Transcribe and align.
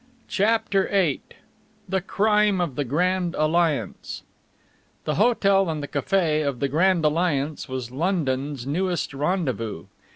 CHAPTER 0.27 0.87
VIII 0.89 1.21
THE 1.87 2.01
CRIME 2.01 2.59
OF 2.59 2.75
THE 2.75 2.83
GRAND 2.83 3.35
ALLIANCE 3.35 4.23
The 5.03 5.13
hotel 5.13 5.69
and 5.69 5.83
the 5.83 5.87
café 5.87 6.43
of 6.43 6.59
the 6.59 6.67
Grand 6.67 7.05
Alliance 7.05 7.69
was 7.69 7.91
London's 7.91 8.65
newest 8.65 9.13
rendezvous. 9.13 9.85